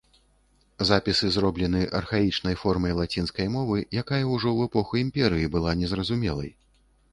Запісы 0.89 1.27
зроблены 1.35 1.81
архаічнай 1.99 2.57
формай 2.63 2.97
лацінскай 3.01 3.47
мовы, 3.57 3.79
якая 4.05 4.21
ўжо 4.33 4.49
ў 4.55 4.59
эпоху 4.71 4.93
імперыі 5.05 5.53
была 5.59 5.79
незразумелай. 5.85 6.55